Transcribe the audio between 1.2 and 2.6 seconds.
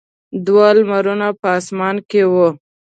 په اسمان کې وو.